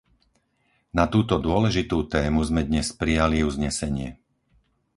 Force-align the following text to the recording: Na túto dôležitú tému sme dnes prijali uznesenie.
Na 0.97 1.05
túto 1.13 1.35
dôležitú 1.47 1.97
tému 2.15 2.39
sme 2.49 2.61
dnes 2.69 2.87
prijali 3.01 3.37
uznesenie. 3.49 4.09